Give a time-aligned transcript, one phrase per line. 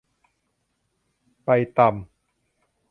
[1.45, 1.93] ไปตำ